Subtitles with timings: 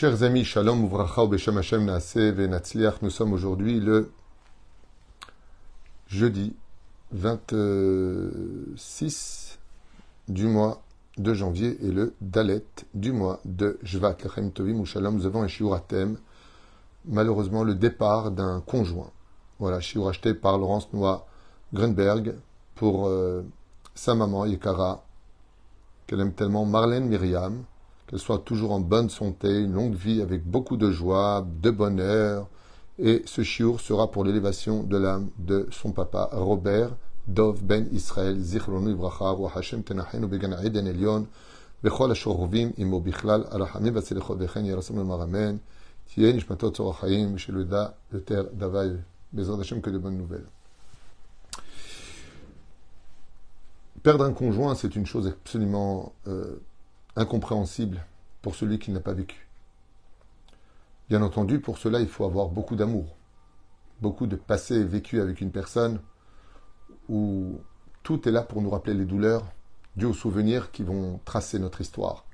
[0.00, 4.12] Chers amis, Shalom Uvracha Beshem Hashem Naaseh Venatzliach, nous sommes aujourd'hui le
[6.06, 6.54] jeudi
[7.10, 9.58] 26
[10.28, 10.84] du mois
[11.16, 12.64] de janvier et le Dalet
[12.94, 14.18] du mois de Jvat.
[14.22, 16.16] Lechem Tovim Shalom, nous avons un shiur thème,
[17.04, 19.10] malheureusement le départ d'un conjoint.
[19.58, 21.26] Voilà, shiur acheté par Laurence Noah
[21.74, 22.36] Grunberg
[22.76, 23.42] pour euh,
[23.96, 25.04] sa maman Yekara,
[26.06, 27.64] qu'elle aime tellement, Marlène Myriam,
[28.08, 32.48] qu'elle soit toujours en bonne santé, une longue vie avec beaucoup de joie, de bonheur.
[32.98, 36.96] Et ce chiour sera pour l'élévation de l'âme de son papa, Robert
[37.28, 41.26] Dov Ben Israël, Zichronu Ivracha, Roi Hashem Tenachenu Began Eden Elion,
[41.84, 45.58] Bechol Ashorvim, Imo Bichlal, Arachamim Batzelecho Bechen, Yerasam Maramen,
[46.06, 48.96] Tien Ishmatot Tzorachayim, Sheluda, le Ter Davai,
[49.32, 50.46] Bezrat Hashem, que de bonnes nouvelles.
[54.02, 56.60] Perdre un conjoint, c'est une chose absolument euh,
[57.16, 58.04] incompréhensible
[58.42, 59.48] pour celui qui n'a pas vécu.
[61.08, 63.16] Bien entendu, pour cela, il faut avoir beaucoup d'amour,
[64.00, 66.00] beaucoup de passé vécu avec une personne
[67.08, 67.60] où
[68.02, 69.44] tout est là pour nous rappeler les douleurs
[69.96, 72.24] dues aux souvenirs qui vont tracer notre histoire.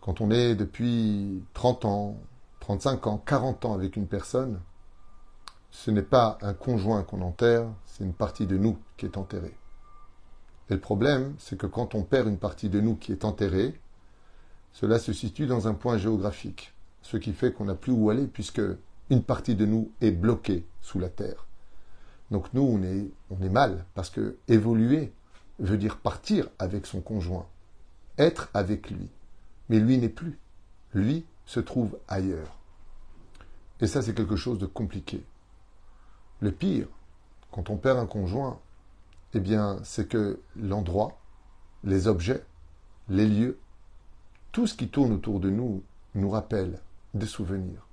[0.00, 2.20] Quand on est depuis 30 ans,
[2.60, 4.60] 35 ans, 40 ans avec une personne,
[5.70, 9.56] ce n'est pas un conjoint qu'on enterre, c'est une partie de nous qui est enterrée.
[10.70, 13.78] Et le problème, c'est que quand on perd une partie de nous qui est enterrée,
[14.72, 18.26] cela se situe dans un point géographique, ce qui fait qu'on n'a plus où aller
[18.26, 18.62] puisque
[19.10, 21.46] une partie de nous est bloquée sous la terre.
[22.30, 25.12] Donc nous, on est, on est mal parce que évoluer
[25.58, 27.46] veut dire partir avec son conjoint,
[28.18, 29.10] être avec lui.
[29.68, 30.38] Mais lui n'est plus.
[30.94, 32.56] Lui se trouve ailleurs.
[33.80, 35.24] Et ça, c'est quelque chose de compliqué.
[36.40, 36.86] Le pire,
[37.50, 38.58] quand on perd un conjoint,
[39.34, 41.18] eh bien, c'est que l'endroit,
[41.84, 42.44] les objets,
[43.08, 43.58] les lieux,
[44.52, 45.82] tout ce qui tourne autour de nous
[46.14, 46.78] nous rappelle
[47.14, 47.86] des souvenirs.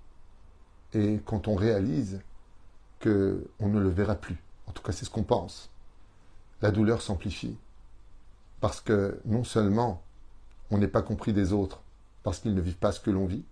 [0.93, 2.21] Et quand on réalise
[2.99, 5.71] que on ne le verra plus, en tout cas c'est ce qu'on pense,
[6.61, 7.57] la douleur s'amplifie.
[8.59, 10.03] Parce que non seulement
[10.71, 11.81] on n'est pas compris des autres
[12.23, 13.43] parce qu'ils ne vivent pas ce que l'on vit,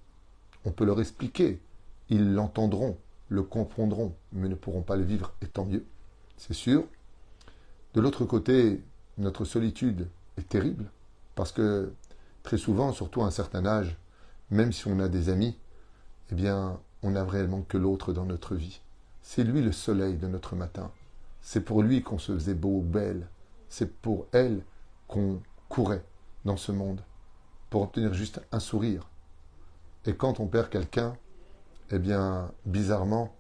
[0.66, 1.62] on peut leur expliquer,
[2.10, 2.98] ils l'entendront,
[3.30, 5.86] le comprendront, mais ne pourront pas le vivre, et tant mieux,
[6.38, 6.84] c'est sûr.
[7.98, 8.84] De l'autre côté,
[9.18, 10.92] notre solitude est terrible,
[11.34, 11.92] parce que
[12.44, 13.98] très souvent, surtout à un certain âge,
[14.52, 15.58] même si on a des amis,
[16.32, 18.82] eh bien, on n'a réellement que l'autre dans notre vie.
[19.24, 20.92] C'est lui le soleil de notre matin.
[21.42, 23.30] C'est pour lui qu'on se faisait beau belle.
[23.68, 24.62] C'est pour elle
[25.08, 26.06] qu'on courait
[26.46, 27.02] dans ce monde,
[27.72, 29.10] pour obtenir juste un sourire.
[30.06, 31.18] Et quand on perd quelqu'un,
[31.90, 33.34] eh bien, bizarrement,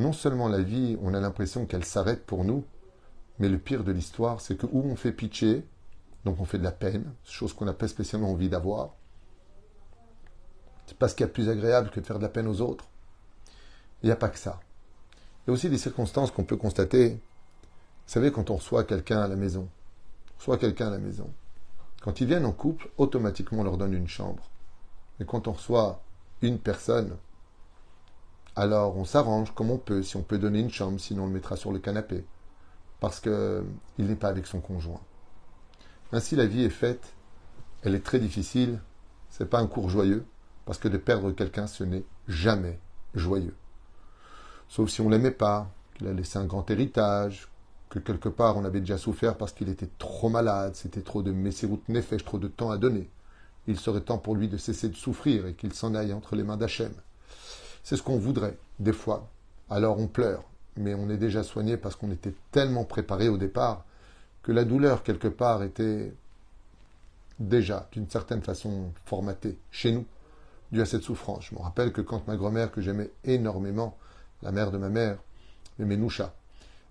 [0.00, 2.64] non seulement la vie, on a l'impression qu'elle s'arrête pour nous,
[3.38, 5.64] mais le pire de l'histoire, c'est que où on fait pitcher,
[6.24, 8.94] donc on fait de la peine, chose qu'on n'a pas spécialement envie d'avoir,
[10.86, 12.60] c'est pas ce qu'il y a plus agréable que de faire de la peine aux
[12.60, 12.86] autres.
[14.02, 14.60] Il n'y a pas que ça.
[15.12, 17.10] Il y a aussi des circonstances qu'on peut constater.
[17.10, 17.18] Vous
[18.12, 19.68] savez, quand on reçoit quelqu'un à la maison,
[20.34, 21.30] on reçoit quelqu'un à la maison,
[22.02, 24.50] quand ils viennent en couple, automatiquement on leur donne une chambre.
[25.18, 26.02] Mais quand on reçoit
[26.42, 27.16] une personne,
[28.56, 31.32] alors on s'arrange comme on peut, si on peut donner une chambre, sinon on le
[31.32, 32.24] mettra sur le canapé
[33.00, 33.64] parce qu'il
[33.98, 35.00] n'est pas avec son conjoint.
[36.12, 37.14] Ainsi, la vie est faite,
[37.82, 38.80] elle est très difficile,
[39.30, 40.24] ce n'est pas un cours joyeux,
[40.64, 42.78] parce que de perdre quelqu'un, ce n'est jamais
[43.14, 43.54] joyeux.
[44.68, 47.48] Sauf si on l'aimait pas, qu'il a laissé un grand héritage,
[47.88, 51.32] que quelque part on avait déjà souffert parce qu'il était trop malade, c'était trop de
[51.32, 53.10] Messirut Nefesh, trop de temps à donner.
[53.66, 56.42] Il serait temps pour lui de cesser de souffrir et qu'il s'en aille entre les
[56.42, 56.92] mains d'Hachem.
[57.82, 59.30] C'est ce qu'on voudrait, des fois.
[59.70, 60.44] Alors on pleure,
[60.78, 63.84] mais on est déjà soigné parce qu'on était tellement préparé au départ
[64.42, 66.12] que la douleur, quelque part, était
[67.38, 70.06] déjà, d'une certaine façon, formatée chez nous,
[70.72, 71.46] dû à cette souffrance.
[71.46, 73.96] Je me rappelle que quand ma grand-mère, que j'aimais énormément,
[74.42, 75.18] la mère de ma mère,
[75.78, 76.34] Noucha,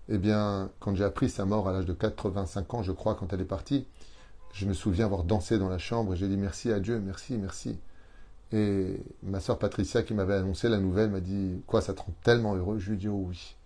[0.08, 3.32] eh bien, quand j'ai appris sa mort à l'âge de 85 ans, je crois, quand
[3.32, 3.86] elle est partie,
[4.54, 7.36] je me souviens avoir dansé dans la chambre et j'ai dit merci à Dieu, merci,
[7.36, 7.78] merci.
[8.50, 12.14] Et ma soeur Patricia, qui m'avait annoncé la nouvelle, m'a dit Quoi, ça te rend
[12.22, 12.78] tellement heureux?
[12.78, 13.56] Je lui ai Oh oui.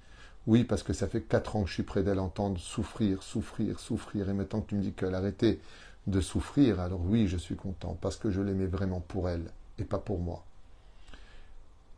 [0.47, 3.79] Oui, parce que ça fait quatre ans que je suis près d'elle, entendre souffrir, souffrir,
[3.79, 4.29] souffrir.
[4.29, 5.61] Et maintenant que tu me dis qu'elle a arrêté
[6.09, 9.44] de souffrir, alors oui, je suis content, parce que je l'aimais vraiment pour elle
[9.79, 10.44] et pas pour moi.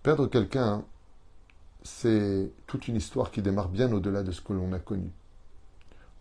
[0.02, 0.84] Perdre quelqu'un,
[1.82, 5.10] c'est toute une histoire qui démarre bien au-delà de ce que l'on a connu.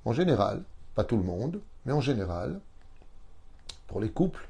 [0.05, 0.63] En général,
[0.95, 2.61] pas tout le monde, mais en général,
[3.87, 4.47] pour les couples,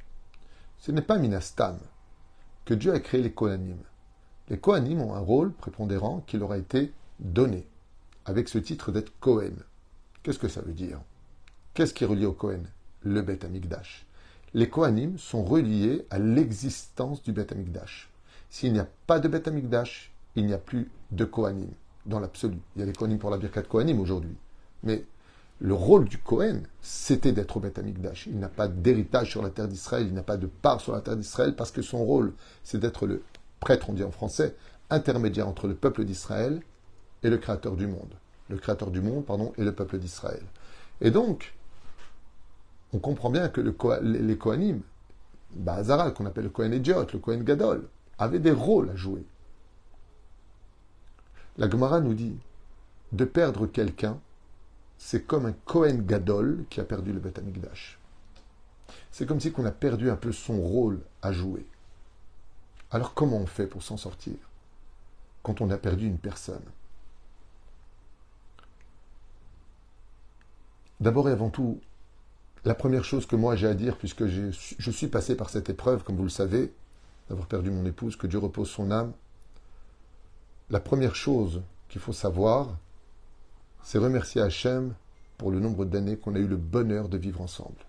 [0.79, 1.79] ce n'est pas Minastam
[2.65, 3.77] que Dieu a créé les Kohanim.
[4.49, 7.67] Les Kohanim ont un rôle prépondérant qui leur a été donné
[8.25, 9.55] avec ce titre d'être Cohen.
[10.21, 10.99] Qu'est-ce que ça veut dire?
[11.73, 12.63] Qu'est-ce qui est relié au Cohen?
[13.01, 14.05] Le Beth Amikdash.
[14.53, 18.09] les Kohanim sont reliés à l'existence du Beth Amikdash.
[18.49, 21.69] S'il n'y a pas de Beth Amikdash, il n'y a plus de Kohanim,
[22.05, 22.57] dans l'absolu.
[22.75, 24.35] Il y a les Kohanim pour la Birkat Kohanim aujourd'hui.
[24.83, 25.05] Mais
[25.59, 28.27] le rôle du Kohen, c'était d'être au Beth Amikdash.
[28.27, 31.01] Il n'a pas d'héritage sur la terre d'Israël, il n'a pas de part sur la
[31.01, 32.33] terre d'Israël, parce que son rôle,
[32.63, 33.23] c'est d'être le
[33.59, 34.55] prêtre, on dit en français,
[34.89, 36.61] intermédiaire entre le peuple d'Israël
[37.23, 38.13] et le créateur du monde.
[38.49, 40.43] Le créateur du monde, pardon, et le peuple d'Israël.
[41.01, 41.53] Et donc,
[42.93, 44.81] on comprend bien que le, les Kohanim,
[45.55, 47.87] Bahazaral, qu'on appelle le Kohen Idiot, le Kohen Gadol,
[48.17, 49.25] avaient des rôles à jouer.
[51.57, 52.37] La Gemara nous dit
[53.11, 54.19] de perdre quelqu'un,
[54.97, 57.99] c'est comme un Kohen Gadol qui a perdu le Beth Amikdash.
[59.11, 61.65] C'est comme si on a perdu un peu son rôle à jouer.
[62.89, 64.35] Alors comment on fait pour s'en sortir
[65.43, 66.63] quand on a perdu une personne?
[71.03, 71.81] D'abord et avant tout,
[72.63, 76.01] la première chose que moi j'ai à dire, puisque je suis passé par cette épreuve,
[76.05, 76.73] comme vous le savez,
[77.27, 79.11] d'avoir perdu mon épouse, que Dieu repose son âme,
[80.69, 82.77] la première chose qu'il faut savoir,
[83.81, 84.93] c'est remercier Hachem
[85.37, 87.85] pour le nombre d'années qu'on a eu le bonheur de vivre ensemble.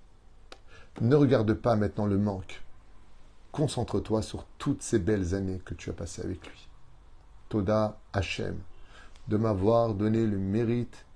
[1.00, 2.64] Ne regarde pas maintenant le manque.
[3.52, 6.68] Concentre-toi sur toutes ces belles années que tu as passées avec lui.
[7.48, 8.58] Toda Hachem,
[9.28, 11.06] de m'avoir donné le mérite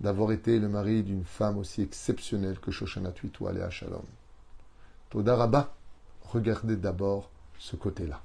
[0.00, 4.04] d'avoir été le mari d'une femme aussi exceptionnelle que Shoshana Tuitou à Shalom.
[5.10, 5.74] Toda Rabba,
[6.22, 8.20] regardez d'abord ce côté-là.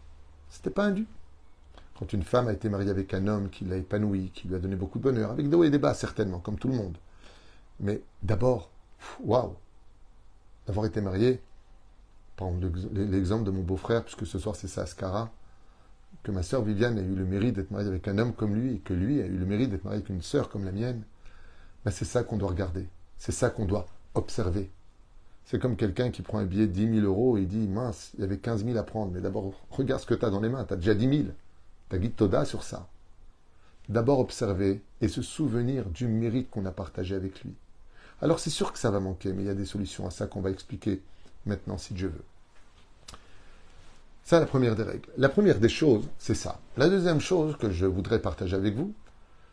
[0.49, 1.07] C'était pas un dû.
[1.97, 4.59] Quand une femme a été mariée avec un homme qui l'a épanoui, qui lui a
[4.59, 6.97] donné beaucoup de bonheur, avec des hauts et des bas certainement, comme tout le monde.
[7.79, 8.71] Mais d'abord,
[9.23, 9.55] waouh,
[10.67, 11.41] d'avoir été marié,
[12.35, 12.49] par
[12.93, 15.31] l'exemple de mon beau-frère, puisque ce soir c'est Saskara,
[16.23, 18.75] que ma sœur Viviane a eu le mérite d'être mariée avec un homme comme lui,
[18.75, 21.03] et que lui a eu le mérite d'être marié avec une sœur comme la mienne,
[21.85, 22.87] ben c'est ça qu'on doit regarder.
[23.17, 24.69] C'est ça qu'on doit observer.
[25.45, 28.21] C'est comme quelqu'un qui prend un billet de 10 000 euros et dit Mince, il
[28.21, 29.11] y avait 15 000 à prendre.
[29.11, 30.65] Mais d'abord, regarde ce que tu dans les mains.
[30.65, 31.29] Tu déjà 10 000.
[31.89, 32.87] Tu as guide Toda sur ça.
[33.89, 37.53] D'abord observer et se souvenir du mérite qu'on a partagé avec lui.
[38.21, 40.27] Alors c'est sûr que ça va manquer, mais il y a des solutions à ça
[40.27, 41.01] qu'on va expliquer
[41.45, 42.23] maintenant si Dieu veut.
[44.23, 45.09] Ça, la première des règles.
[45.17, 46.59] La première des choses, c'est ça.
[46.77, 48.93] La deuxième chose que je voudrais partager avec vous,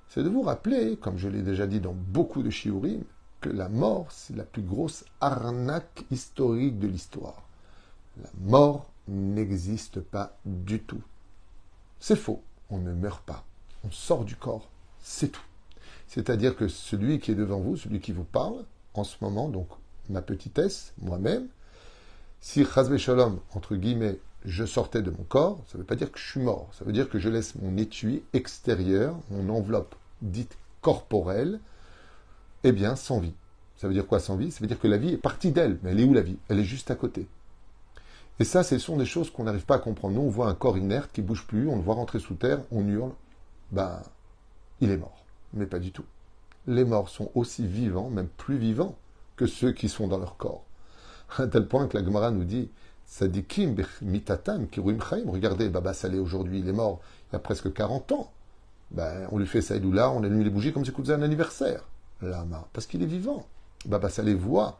[0.08, 3.02] c'est de vous rappeler, comme je l'ai déjà dit dans beaucoup de shiurim,
[3.40, 7.42] que la mort, c'est la plus grosse arnaque historique de l'histoire.
[8.22, 11.02] La mort n'existe pas du tout.
[12.00, 13.44] C'est faux, on ne meurt pas.
[13.84, 14.68] On sort du corps,
[15.00, 15.42] c'est tout.
[16.08, 18.64] C'est-à-dire que celui qui est devant vous, celui qui vous parle,
[18.94, 19.68] en ce moment, donc
[20.08, 21.46] ma petitesse, moi-même,
[22.40, 26.12] si Chazve Shalom, entre guillemets, je sortais de mon corps, ça ne veut pas dire
[26.12, 26.68] que je suis mort.
[26.72, 31.60] Ça veut dire que je laisse mon étui extérieur, mon enveloppe dite corporelle,
[32.64, 33.34] eh bien, sans vie.
[33.76, 34.50] Ça veut dire quoi sans vie?
[34.50, 35.78] Ça veut dire que la vie est partie d'elle.
[35.82, 36.38] Mais elle est où la vie?
[36.48, 37.28] Elle est juste à côté.
[38.40, 40.14] Et ça, ce sont des choses qu'on n'arrive pas à comprendre.
[40.14, 42.60] Nous, on voit un corps inerte qui bouge plus, on le voit rentrer sous terre,
[42.70, 43.12] on hurle.
[43.72, 44.00] Ben,
[44.80, 45.24] il est mort.
[45.54, 46.04] Mais pas du tout.
[46.66, 48.96] Les morts sont aussi vivants, même plus vivants,
[49.36, 50.64] que ceux qui sont dans leur corps.
[51.36, 52.70] À tel point que la Gemara nous dit
[53.08, 55.24] Sadikim mitatan kiruim chaim.
[55.26, 57.00] Regardez, Baba Salé aujourd'hui, il est mort
[57.30, 58.30] il y a presque 40 ans.
[58.90, 61.84] Ben, on lui fait Saïdoula, on allume les bougies comme si c'était un anniversaire.
[62.20, 63.46] Lama, parce qu'il est vivant.
[63.86, 64.78] Baba Salé voit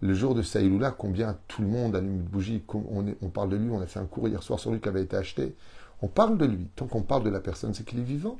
[0.00, 2.62] le jour de Saïdoula combien tout le monde allume une bougie.
[2.68, 4.88] On, on, parle de lui, on a fait un cours hier soir sur lui qui
[4.88, 5.54] avait été acheté.
[6.02, 6.68] On parle de lui.
[6.76, 8.36] Tant qu'on parle de la personne, c'est qu'il est vivant.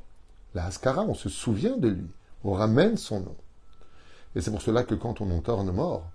[0.53, 2.07] La Haskara, on se souvient de lui.
[2.43, 3.35] On ramène son nom.
[4.35, 6.11] Et c'est pour cela que quand on enterre un mort,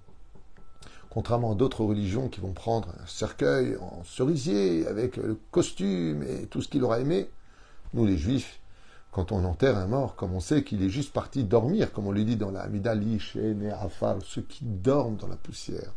[1.11, 6.47] contrairement à d'autres religions qui vont prendre un cercueil en cerisier avec le costume et
[6.47, 7.29] tout ce qu'il aura aimé,
[7.93, 8.61] nous les juifs,
[9.11, 12.12] quand on enterre un mort, comme on sait qu'il est juste parti dormir, comme on
[12.12, 15.93] lui dit dans la Amidalish et Ne'afar, ceux qui dorment dans la poussière,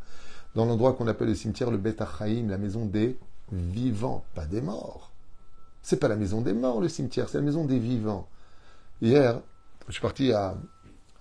[0.55, 3.15] dans l'endroit qu'on appelle le cimetière, le Bet la maison des
[3.51, 5.11] vivants, pas des morts.
[5.83, 8.27] C'est pas la maison des morts, le cimetière, c'est la maison des vivants.
[8.99, 9.39] Hier,
[9.87, 10.55] je suis parti à,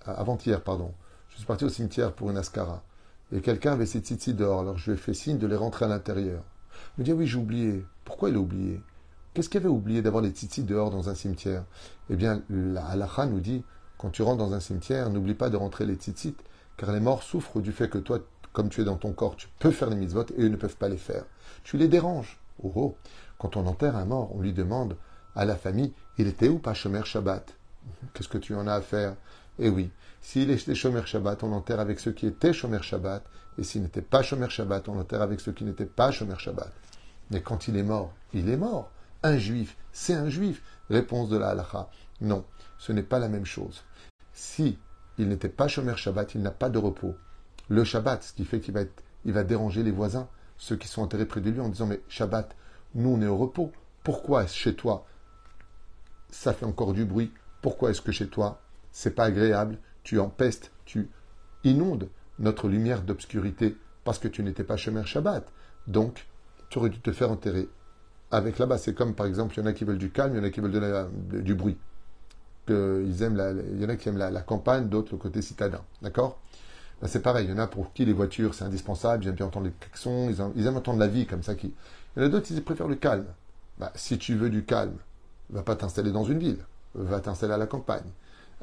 [0.05, 0.93] avant-hier, pardon,
[1.29, 2.81] je suis parti au cimetière pour une ascara.
[3.33, 5.85] Et quelqu'un avait ses tzitzis dehors, alors je lui ai fait signe de les rentrer
[5.85, 6.43] à l'intérieur.
[6.97, 7.83] Il me dit, ah oui, j'ai oublié.
[8.05, 8.79] Pourquoi il a oublié?
[9.33, 11.63] Qu'est-ce qu'il avait oublié d'avoir les tzitzis dehors dans un cimetière?
[12.11, 13.63] Eh bien, la halakha nous dit,
[13.97, 16.35] quand tu rentres dans un cimetière, n'oublie pas de rentrer les tzitzit,
[16.77, 18.19] car les morts souffrent du fait que toi,
[18.51, 20.77] comme tu es dans ton corps, tu peux faire les mitzvot et eux ne peuvent
[20.77, 21.25] pas les faire.
[21.63, 22.39] Tu les déranges.
[22.61, 22.97] Oh oh
[23.39, 24.95] Quand on enterre un mort, on lui demande
[25.35, 27.55] à la famille, il était où pas Shomer Shabbat?
[28.13, 29.15] Qu'est-ce que tu en as à faire?
[29.59, 29.91] Eh oui,
[30.21, 33.23] s'il était Shomer Shabbat, on enterre avec ceux qui étaient Shomer Shabbat,
[33.57, 36.71] et s'il n'était pas Shomer Shabbat, on enterre avec ceux qui n'étaient pas Shomer Shabbat.
[37.31, 38.91] Mais quand il est mort, il est mort.
[39.21, 40.61] Un juif, c'est un juif.
[40.89, 41.89] Réponse de la halacha.
[42.21, 42.45] Non,
[42.77, 43.83] ce n'est pas la même chose.
[44.33, 44.77] Si
[45.17, 47.15] il n'était pas Shomer Shabbat, il n'a pas de repos.
[47.69, 48.83] Le Shabbat, ce qui fait qu'il va
[49.25, 52.55] va déranger les voisins, ceux qui sont enterrés près de lui, en disant Mais Shabbat,
[52.95, 53.71] nous on est au repos.
[54.03, 55.05] Pourquoi est-ce chez toi
[56.33, 57.31] ça fait encore du bruit
[57.61, 58.59] Pourquoi est-ce que chez toi
[58.93, 61.09] c'est pas agréable Tu empestes, tu
[61.65, 62.07] inondes
[62.39, 65.51] notre lumière d'obscurité parce que tu n'étais pas chemin Shabbat.
[65.87, 66.27] Donc,
[66.69, 67.67] tu aurais dû te faire enterrer
[68.31, 68.77] avec là-bas.
[68.77, 70.43] C'est comme par exemple, il y en a qui veulent du calme, il y en
[70.43, 71.09] a qui veulent
[71.43, 71.77] du bruit.
[72.69, 75.81] ils aiment il y en a qui aiment la, campagne, d'autres le côté citadin.
[76.01, 76.39] D'accord?
[77.01, 79.35] Ben, C'est pareil, il y en a pour qui les voitures c'est indispensable, ils aiment
[79.35, 81.55] bien entendre les klaxons, ils aiment, entendre la vie comme ça.
[81.55, 81.73] Qui...
[82.15, 83.25] Il y en a d'autres qui préfèrent le calme.
[83.79, 84.97] Ben, si tu veux du calme,
[85.49, 86.59] va pas t'installer dans une ville,
[86.93, 88.03] va t'installer à la campagne.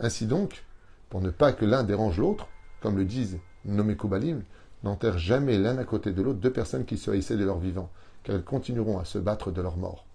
[0.00, 0.64] Ainsi donc,
[1.10, 2.48] pour ne pas que l'un dérange l'autre,
[2.80, 4.42] comme le disent nommés Koubalim,
[4.82, 7.90] n'enterre jamais l'un à côté de l'autre deux personnes qui se haïssaient de leur vivant,
[8.22, 10.06] car elles continueront à se battre de leur mort.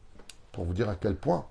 [0.52, 1.46] Pour vous dire à quel point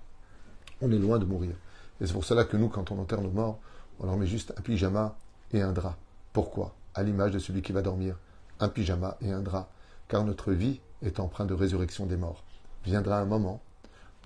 [0.81, 1.55] on est loin de mourir.
[2.01, 3.61] Et c'est pour cela que nous, quand on enterre nos morts,
[4.01, 5.17] on leur met juste un pyjama
[5.53, 5.97] et un drap.
[6.33, 6.75] Pourquoi?
[6.95, 8.17] À l'image de celui qui va dormir.
[8.59, 9.71] Un pyjama et un drap.
[10.09, 12.43] Car notre vie est empreinte de résurrection des morts.
[12.85, 13.63] Viendra un moment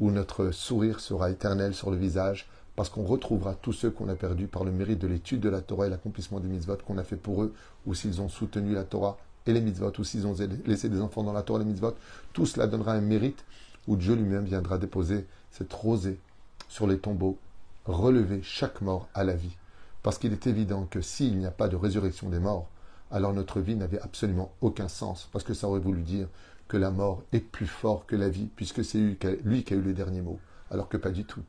[0.01, 2.49] où notre sourire sera éternel sur le visage,
[2.79, 5.61] parce qu'on retrouvera tous ceux qu'on a perdus par le mérite de l'étude de la
[5.61, 7.53] Torah et l'accomplissement des mitzvot qu'on a fait pour eux,
[7.87, 11.25] ou s'ils ont soutenu la Torah et les mitzvot, ou s'ils ont laissé des enfants
[11.25, 11.97] dans la Torah et les mitzvot,
[12.33, 13.45] tout cela donnera un mérite
[13.89, 16.21] où Dieu lui-même viendra déposer cette rosée
[16.69, 17.37] sur les tombeaux,
[17.85, 19.57] relever chaque mort à la vie.
[20.05, 22.69] Parce qu'il est évident que s'il n'y a pas de résurrection des morts,
[23.11, 26.29] alors notre vie n'avait absolument aucun sens, parce que ça aurait voulu dire
[26.69, 29.01] que la mort est plus fort que la vie, puisque c'est
[29.43, 30.39] lui qui a eu le dernier mot,
[30.71, 31.43] alors que pas du tout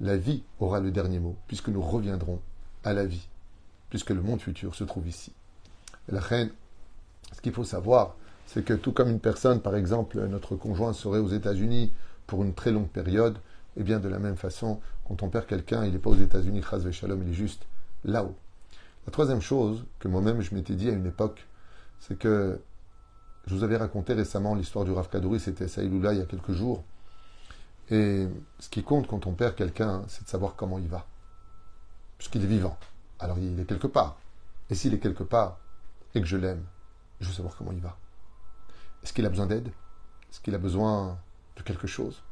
[0.00, 2.40] la vie aura le dernier mot, puisque nous reviendrons
[2.84, 3.28] à la vie,
[3.90, 5.32] puisque le monde futur se trouve ici.
[6.08, 6.50] la reine,
[7.32, 8.16] ce qu'il faut savoir,
[8.46, 11.92] c'est que tout comme une personne, par exemple, notre conjoint serait aux États-Unis
[12.26, 13.36] pour une très longue période,
[13.76, 16.16] et eh bien de la même façon, quand on perd quelqu'un, il n'est pas aux
[16.16, 17.66] États-Unis, Shalom, il est juste
[18.04, 18.34] là-haut.
[19.06, 21.46] La troisième chose que moi-même je m'étais dit à une époque,
[22.00, 22.60] c'est que
[23.46, 26.52] je vous avais raconté récemment l'histoire du Rav Kadouri, c'était Saïloula il y a quelques
[26.52, 26.84] jours.
[27.90, 28.28] Et
[28.58, 31.06] ce qui compte quand on perd quelqu'un, c'est de savoir comment il va.
[32.18, 32.78] Puisqu'il est vivant.
[33.18, 34.16] Alors il est quelque part.
[34.70, 35.58] Et s'il est quelque part,
[36.14, 36.64] et que je l'aime,
[37.20, 37.96] je veux savoir comment il va.
[39.02, 39.68] Est-ce qu'il a besoin d'aide?
[40.30, 41.18] Est-ce qu'il a besoin
[41.56, 42.22] de quelque chose?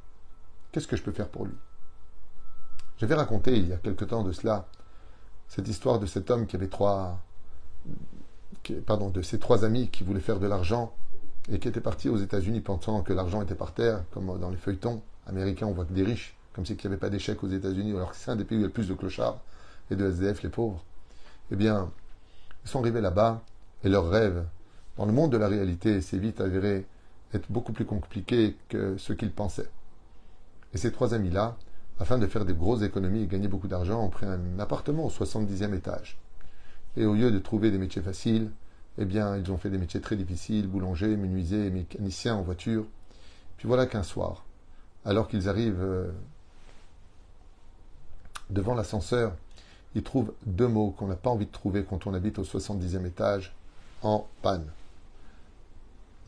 [0.70, 1.56] Qu'est-ce que je peux faire pour lui?
[2.98, 4.66] J'avais raconté il y a quelque temps de cela
[5.48, 7.18] cette histoire de cet homme qui avait trois,
[8.86, 10.92] pardon, de ses trois amis qui voulaient faire de l'argent
[11.50, 14.56] et qui étaient partis aux États-Unis pensant que l'argent était par terre, comme dans les
[14.58, 17.48] feuilletons américains, on voit que des riches, comme si il n'y avait pas d'échec aux
[17.48, 19.40] États-Unis, alors que c'est un des pays où il y a le plus de clochards
[19.90, 20.84] et de SDF, les pauvres.
[21.50, 21.90] Eh bien,
[22.64, 23.42] ils sont arrivés là-bas
[23.84, 24.44] et leur rêve,
[24.96, 26.84] dans le monde de la réalité, s'est vite avéré
[27.32, 29.70] être beaucoup plus compliqué que ce qu'ils pensaient.
[30.74, 31.56] Et ces trois amis-là,
[32.00, 35.10] afin de faire des grosses économies et gagner beaucoup d'argent, ont pris un appartement au
[35.10, 36.18] 70e étage.
[36.96, 38.50] Et au lieu de trouver des métiers faciles,
[38.98, 42.84] eh bien, ils ont fait des métiers très difficiles, boulanger, menuisier, mécanicien en voiture.
[43.56, 44.44] Puis voilà qu'un soir,
[45.04, 46.10] alors qu'ils arrivent euh,
[48.50, 49.32] devant l'ascenseur,
[49.94, 53.06] ils trouvent deux mots qu'on n'a pas envie de trouver quand on habite au 70e
[53.06, 53.54] étage,
[54.02, 54.66] en panne.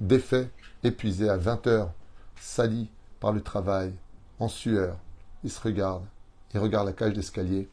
[0.01, 0.51] Défait,
[0.83, 1.93] épuisé à 20 heures,
[2.41, 2.89] sali
[3.21, 3.93] par le travail,
[4.39, 4.97] en sueur,
[5.45, 6.07] ils se regardent,
[6.55, 7.69] ils regardent la cage d'escalier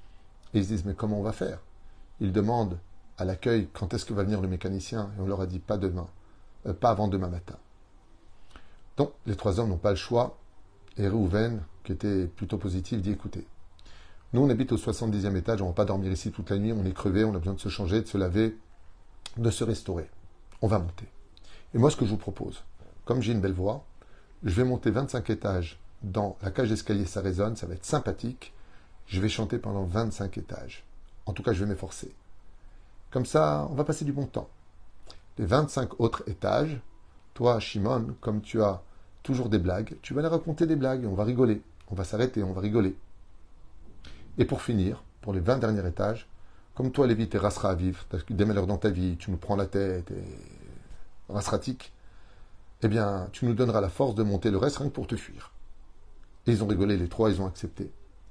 [0.53, 1.59] et ils se disent mais comment on va faire?
[2.19, 2.77] Ils demandent
[3.17, 5.09] à l'accueil quand est-ce que va venir le mécanicien?
[5.17, 6.07] Et on leur a dit pas demain,
[6.65, 7.55] euh, pas avant demain matin.
[8.97, 10.37] Donc les trois hommes n'ont pas le choix
[10.97, 13.45] et Réhouven, qui était plutôt positif, dit écoutez,
[14.33, 16.73] nous on habite au 70e étage, on ne va pas dormir ici toute la nuit,
[16.73, 18.57] on est crevé, on a besoin de se changer, de se laver,
[19.37, 20.09] de se restaurer.
[20.61, 21.07] On va monter.
[21.73, 22.63] Et moi ce que je vous propose,
[23.05, 23.85] comme j'ai une belle voix,
[24.43, 28.53] je vais monter 25 étages dans la cage d'escalier, ça résonne, ça va être sympathique.
[29.07, 30.85] Je vais chanter pendant 25 étages.
[31.25, 32.13] En tout cas, je vais m'efforcer.
[33.09, 34.49] Comme ça, on va passer du bon temps.
[35.37, 36.79] Les 25 autres étages,
[37.33, 38.81] toi, Shimon, comme tu as
[39.23, 42.43] toujours des blagues, tu vas les raconter des blagues, on va rigoler, on va s'arrêter,
[42.43, 42.95] on va rigoler.
[44.37, 46.27] Et pour finir, pour les 20 derniers étages,
[46.75, 49.37] comme toi, Lévi, t'es rasra à vivre, t'as des malheurs dans ta vie, tu nous
[49.37, 51.91] prends la tête, et rasratique,
[52.83, 55.51] eh bien, tu nous donneras la force de monter le reste rien pour te fuir.
[56.45, 57.85] Et ils ont rigolé, les trois, ils ont accepté.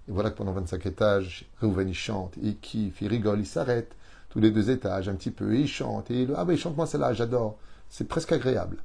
[0.08, 3.96] Et voilà que pendant 25 étages, Reuven, il chante, il kiffe, il rigole, il s'arrête,
[4.30, 6.86] tous les deux étages, un petit peu, et il chante, et il, ah oui, chante-moi
[6.86, 7.58] celle-là, j'adore.
[7.90, 8.78] C'est presque agréable.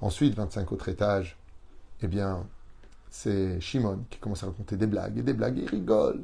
[0.00, 1.36] Ensuite, 25 autres étages,
[2.02, 2.46] eh bien,
[3.10, 6.22] c'est Shimon qui commence à raconter des blagues, et des blagues, il rigole.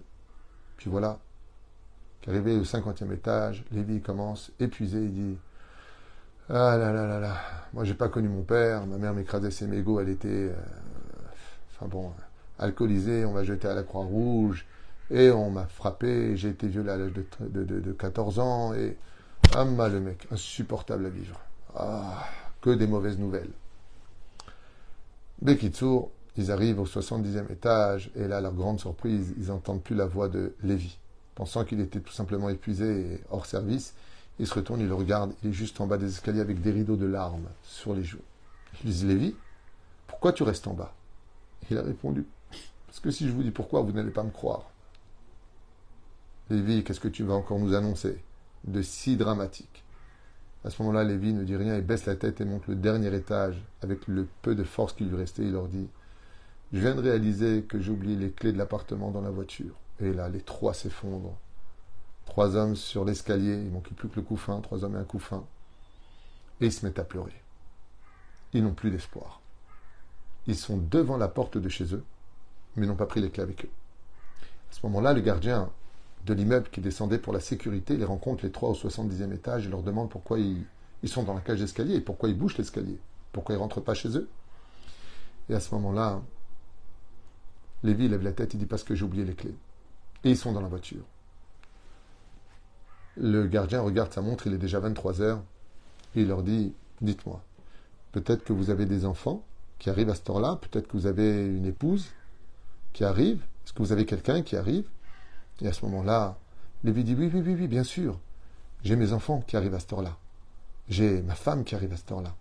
[0.77, 1.19] Puis voilà,
[2.21, 5.39] qu'arrivé au 50e étage, Lévi commence, épuisé, il dit
[6.49, 7.37] Ah là là là là,
[7.73, 10.29] moi j'ai pas connu mon père, ma mère m'écrasait ses mégots, elle était.
[10.29, 10.55] Euh,
[11.71, 12.13] enfin bon,
[12.59, 14.67] alcoolisée, on m'a jeté à la Croix-Rouge,
[15.11, 18.97] et on m'a frappé, j'ai été violé à l'âge de, de, 14 ans, et.
[19.55, 21.39] Ah, le mec, insupportable à vivre.
[21.75, 22.27] Ah,
[22.63, 23.51] que des mauvaises nouvelles.
[25.43, 30.07] Bekitsour, ils arrivent au 70e étage, et là, leur grande surprise, ils n'entendent plus la
[30.07, 30.99] voix de Lévi.
[31.35, 33.95] Pensant qu'il était tout simplement épuisé et hors service,
[34.39, 36.71] ils se retournent, ils le regardent, il est juste en bas des escaliers avec des
[36.71, 38.23] rideaux de larmes sur les joues.
[38.75, 39.35] Ils lui disent Lévi,
[40.07, 40.95] pourquoi tu restes en bas?
[41.71, 42.25] Il a répondu
[42.87, 44.71] Parce que si je vous dis pourquoi, vous n'allez pas me croire.
[46.51, 48.23] Lévi, qu'est-ce que tu vas encore nous annoncer?
[48.65, 49.82] De si dramatique
[50.65, 53.13] À ce moment-là, Lévi ne dit rien et baisse la tête et monte le dernier
[53.15, 55.43] étage avec le peu de force qui lui restait.
[55.43, 55.89] Il leur dit
[56.73, 59.75] Je viens de réaliser que j'ai oublié les clés de l'appartement dans la voiture.
[60.01, 61.37] Et là, les trois s'effondrent.
[62.27, 65.45] Trois hommes sur l'escalier, il manquait plus que le couffin, trois hommes et un couffin.
[66.61, 67.35] Et ils se mettent à pleurer.
[68.53, 69.41] Ils n'ont plus d'espoir.
[70.47, 72.05] Ils sont devant la porte de chez eux,
[72.77, 73.71] mais n'ont pas pris les clés avec eux.
[74.71, 75.71] À ce moment-là, le gardien
[76.27, 79.71] de l'immeuble qui descendait pour la sécurité les rencontre les trois au 70e étage et
[79.71, 80.65] leur demande pourquoi ils,
[81.05, 82.99] sont dans la cage d'escalier et pourquoi ils bougent l'escalier,
[83.33, 84.29] pourquoi ils rentrent pas chez eux.
[85.49, 86.23] Et à ce moment-là,
[87.83, 89.57] Lévi lève la tête, il dit parce que j'ai oublié les clés.
[90.23, 91.03] Et ils sont dans la voiture.
[93.17, 95.43] Le gardien regarde sa montre, il est déjà 23 heures,
[96.15, 97.43] et il leur dit Dites-moi,
[98.13, 99.45] peut-être que vous avez des enfants
[99.81, 102.07] qui arrivent à ce temps-là, peut-être que vous avez une épouse
[102.93, 104.89] qui arrive, est-ce que vous avez quelqu'un qui arrive
[105.63, 106.37] Et à ce moment-là,
[106.83, 108.19] Lévi dit Oui, oui, oui, oui, bien sûr,
[108.83, 110.17] j'ai mes enfants qui arrivent à ce heure-là,
[110.89, 112.35] j'ai ma femme qui arrive à ce heure-là.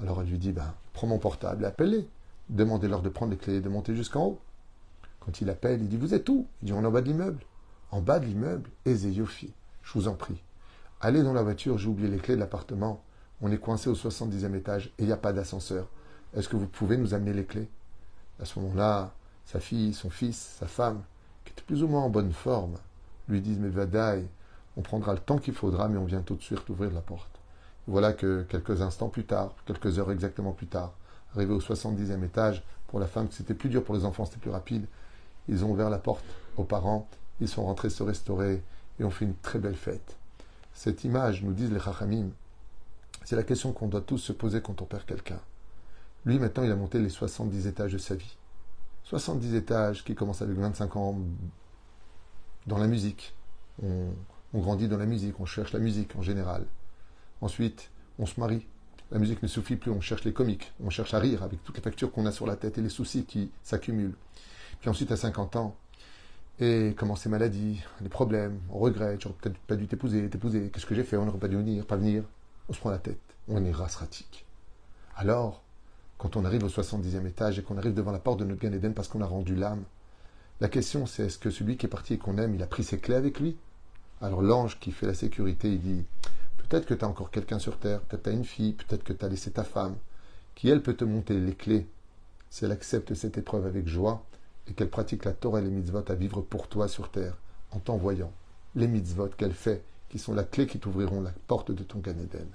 [0.00, 2.08] Alors elle lui dit Ben, prends mon portable, appelle-les,
[2.48, 4.40] demandez-leur de prendre les clés et de monter jusqu'en haut.
[5.18, 6.46] Quand il appelle, il dit Vous êtes où?
[6.62, 7.42] Il dit On est en bas de l'immeuble.
[7.90, 10.40] En bas de l'immeuble, Yofi, je vous en prie.
[11.00, 13.02] Allez dans la voiture, j'ai oublié les clés de l'appartement.
[13.40, 15.88] On est coincé au 70e étage et il n'y a pas d'ascenseur.
[16.34, 17.68] Est-ce que vous pouvez nous amener les clés?
[18.40, 19.12] À ce moment-là,
[19.44, 21.02] sa fille, son fils, sa femme,
[21.62, 22.76] plus ou moins en bonne forme,
[23.28, 24.26] lui disent Mais Vadaï,
[24.76, 27.30] on prendra le temps qu'il faudra, mais on vient tout de suite ouvrir la porte.
[27.86, 30.92] Voilà que quelques instants plus tard, quelques heures exactement plus tard,
[31.34, 34.50] arrivé au 70e étage, pour la femme, c'était plus dur pour les enfants, c'était plus
[34.50, 34.86] rapide,
[35.48, 36.24] ils ont ouvert la porte
[36.56, 37.08] aux parents,
[37.40, 38.62] ils sont rentrés se restaurer
[38.98, 40.16] et ont fait une très belle fête.
[40.72, 42.30] Cette image, nous disent les Chachamim,
[43.24, 45.40] c'est la question qu'on doit tous se poser quand on perd quelqu'un.
[46.24, 48.36] Lui, maintenant, il a monté les 70 étages de sa vie.
[49.04, 51.18] 70 étages qui commencent avec 25 ans
[52.66, 53.34] dans la musique.
[53.82, 54.10] On,
[54.54, 56.64] grandit dans la musique, on cherche la musique en général.
[57.40, 58.66] Ensuite, on se marie.
[59.10, 61.76] La musique ne suffit plus, on cherche les comiques, on cherche à rire avec toutes
[61.76, 64.14] les factures qu'on a sur la tête et les soucis qui s'accumulent.
[64.80, 65.76] Puis ensuite, à 50 ans,
[66.60, 70.86] et comment ces maladies, les problèmes, on regrette, j'aurais peut-être pas dû t'épouser, t'épouser, qu'est-ce
[70.86, 72.22] que j'ai fait, on n'aurait pas dû venir, pas venir.
[72.68, 74.46] On se prend la tête, on est rasratique.
[75.16, 75.63] Alors,
[76.18, 78.72] quand on arrive au 70e étage et qu'on arrive devant la porte de notre Gan
[78.72, 79.82] Eden parce qu'on a rendu l'âme,
[80.60, 82.84] la question c'est est-ce que celui qui est parti et qu'on aime, il a pris
[82.84, 83.56] ses clés avec lui?
[84.20, 86.04] Alors l'ange qui fait la sécurité, il dit
[86.56, 89.12] peut-être que tu as encore quelqu'un sur terre, peut-être tu as une fille, peut-être que
[89.12, 89.96] tu as laissé ta femme,
[90.54, 91.86] qui elle peut te monter les clés
[92.50, 94.24] si elle accepte cette épreuve avec joie
[94.68, 97.36] et qu'elle pratique la Torah et les mitzvot à vivre pour toi sur terre,
[97.72, 98.32] en t'envoyant
[98.76, 102.12] les mitzvot qu'elle fait, qui sont la clé qui t'ouvriront la porte de ton Gan
[102.12, 102.48] Eden.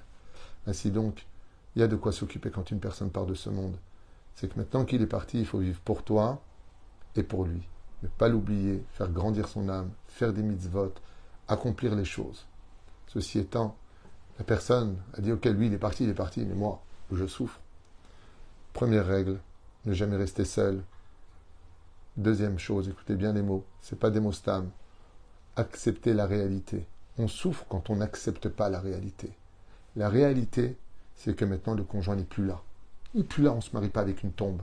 [0.66, 1.26] Ainsi donc,
[1.74, 3.76] il y a de quoi s'occuper quand une personne part de ce monde.
[4.34, 6.42] C'est que maintenant qu'il est parti, il faut vivre pour toi
[7.16, 7.62] et pour lui.
[8.02, 10.94] Ne pas l'oublier, faire grandir son âme, faire des mitzvot,
[11.48, 12.46] accomplir les choses.
[13.06, 13.76] Ceci étant,
[14.38, 17.26] la personne a dit Ok, lui, il est parti, il est parti, mais moi, je
[17.26, 17.60] souffre.
[18.72, 19.40] Première règle,
[19.84, 20.82] ne jamais rester seul,
[22.16, 24.70] Deuxième chose, écoutez bien les mots, c'est pas des mots stam.
[25.56, 26.86] Accepter la réalité.
[27.18, 29.32] On souffre quand on n'accepte pas la réalité.
[29.96, 30.76] La réalité,
[31.22, 32.62] c'est que maintenant le conjoint n'est plus là.
[33.12, 34.62] Il n'est plus là, on ne se marie pas avec une tombe.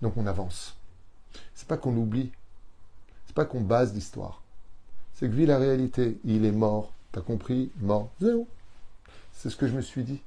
[0.00, 0.74] Donc on avance.
[1.54, 2.32] C'est pas qu'on oublie.
[3.26, 4.42] C'est pas qu'on base l'histoire.
[5.12, 6.92] C'est que vu la réalité, il est mort.
[7.12, 7.70] T'as compris?
[7.80, 8.08] Mort.
[8.22, 8.48] Zéro.
[9.34, 10.22] C'est ce que je me suis dit.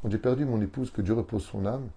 [0.00, 1.88] Quand j'ai perdu mon épouse, que Dieu repose son âme,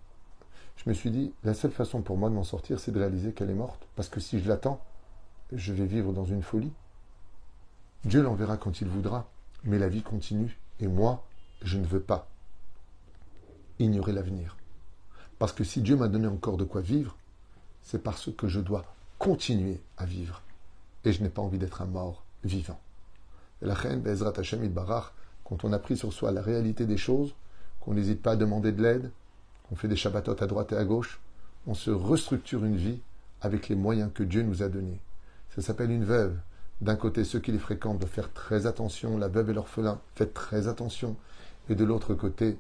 [0.76, 3.32] je me suis dit, la seule façon pour moi de m'en sortir, c'est de réaliser
[3.32, 3.88] qu'elle est morte.
[3.96, 4.84] Parce que si je l'attends,
[5.54, 6.74] je vais vivre dans une folie.
[8.04, 9.30] Dieu l'enverra quand il voudra,
[9.64, 10.60] mais la vie continue.
[10.82, 11.24] Et moi,
[11.62, 12.28] je ne veux pas
[13.84, 14.58] ignorer l'avenir.
[15.40, 17.16] Parce que si Dieu m'a donné encore de quoi vivre,
[17.82, 18.86] c'est parce que je dois
[19.18, 20.42] continuer à vivre.
[21.04, 22.80] Et je n'ai pas envie d'être un mort vivant.
[23.62, 25.14] Et la reine Bezrat Hashem Barach,
[25.44, 27.34] quand on a pris sur soi la réalité des choses,
[27.80, 29.12] qu'on n'hésite pas à demander de l'aide,
[29.72, 31.20] on fait des Shabbatot à droite et à gauche,
[31.68, 33.00] on se restructure une vie
[33.42, 35.00] avec les moyens que Dieu nous a donnés.
[35.56, 36.38] Ça s'appelle une veuve.
[36.82, 40.34] D'un côté, ceux qui les fréquentent doivent faire très attention, la veuve et l'orphelin, faites
[40.34, 41.16] très attention.
[41.70, 42.58] Et de l'autre côté,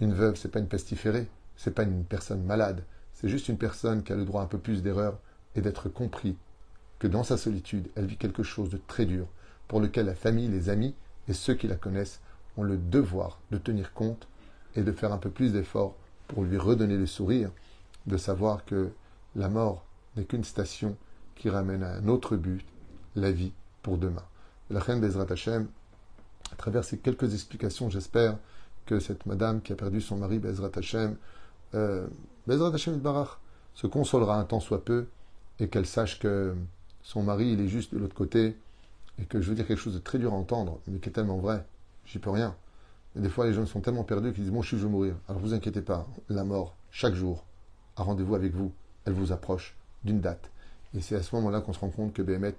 [0.00, 4.02] une veuve, c'est pas une pestiférée, c'est pas une personne malade, c'est juste une personne
[4.02, 5.18] qui a le droit un peu plus d'erreur
[5.54, 6.36] et d'être compris
[6.98, 9.26] que dans sa solitude, elle vit quelque chose de très dur,
[9.68, 10.94] pour lequel la famille, les amis
[11.28, 12.20] et ceux qui la connaissent
[12.56, 14.28] ont le devoir de tenir compte
[14.74, 15.96] et de faire un peu plus d'efforts
[16.28, 17.50] pour lui redonner le sourire,
[18.06, 18.90] de savoir que
[19.34, 19.84] la mort
[20.16, 20.96] n'est qu'une station
[21.34, 22.64] qui ramène à un autre but,
[23.14, 24.24] la vie pour demain.
[24.70, 25.68] La reine Bezrat Hashem,
[26.52, 28.38] à travers ces quelques explications, j'espère
[28.86, 31.16] que cette madame qui a perdu son mari, Bezrat Hashem,
[31.74, 32.06] euh,
[32.46, 33.38] Bezrat Hashem Barach,
[33.74, 35.06] se consolera un temps soit peu
[35.58, 36.54] et qu'elle sache que
[37.02, 38.56] son mari, il est juste de l'autre côté
[39.18, 41.12] et que je veux dire quelque chose de très dur à entendre, mais qui est
[41.12, 41.64] tellement vrai.
[42.06, 42.54] J'y peux rien.
[43.16, 45.14] Et des fois, les gens sont tellement perdus qu'ils disent Bon, je vais mourir.
[45.28, 47.44] Alors, vous inquiétez pas, la mort, chaque jour,
[47.96, 48.72] a rendez-vous avec vous.
[49.04, 50.50] Elle vous approche d'une date.
[50.94, 52.54] Et c'est à ce moment-là qu'on se rend compte que Béhémet,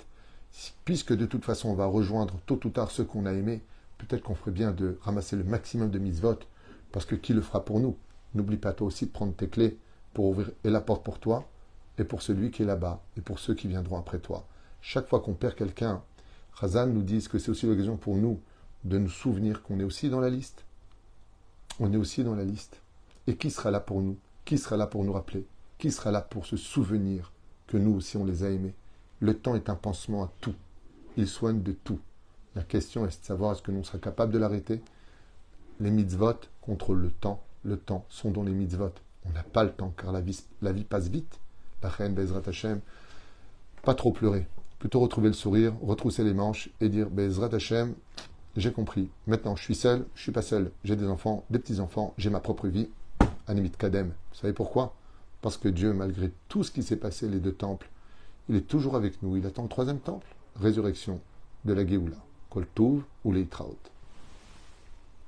[0.85, 3.61] puisque de toute façon, on va rejoindre tôt ou tard ceux qu'on a aimés,
[3.97, 6.47] peut-être qu'on ferait bien de ramasser le maximum de mises-votes,
[6.91, 7.97] parce que qui le fera pour nous?
[8.33, 9.77] N'oublie pas toi aussi de prendre tes clés
[10.13, 11.47] pour ouvrir et la porte pour toi
[11.97, 14.47] et pour celui qui est là-bas et pour ceux qui viendront après toi.
[14.81, 16.03] Chaque fois qu'on perd quelqu'un,
[16.53, 18.39] Razan nous dit que c'est aussi l'occasion pour nous
[18.83, 20.65] de nous souvenir qu'on est aussi dans la liste.
[21.79, 22.81] On est aussi dans la liste.
[23.27, 24.17] Et qui sera là pour nous?
[24.45, 25.45] Qui sera là pour nous rappeler?
[25.77, 27.31] Qui sera là pour se souvenir
[27.67, 28.75] que nous aussi on les a aimés?
[29.19, 30.55] Le temps est un pansement à tout.
[31.17, 31.99] Il soigne de tout.
[32.57, 34.81] La question est de savoir est-ce que nous serons capables de l'arrêter
[35.79, 37.43] Les mitzvot contre le temps.
[37.63, 38.93] Le temps sont dans les mitzvot.
[39.27, 41.39] On n'a pas le temps car la vie, passe vite.
[41.83, 42.79] La reine Bezrat Hashem,
[43.83, 44.47] pas trop pleurer.
[44.79, 47.93] Plutôt retrouver le sourire, retrousser les manches et dire Bezrat Hashem,
[48.55, 49.11] j'ai compris.
[49.27, 50.71] Maintenant, je suis seul, je suis pas seul.
[50.83, 52.89] J'ai des enfants, des petits-enfants, j'ai ma propre vie.
[53.45, 54.07] Animit Kadem.
[54.07, 54.95] Vous savez pourquoi?
[55.43, 57.87] Parce que Dieu, malgré tout ce qui s'est passé, les deux temples,
[58.49, 59.37] il est toujours avec nous.
[59.37, 60.25] Il attend le troisième temple,
[60.59, 61.21] résurrection
[61.63, 62.17] de la Géoula.
[62.49, 62.65] Kol
[63.23, 63.96] ou Leitraot.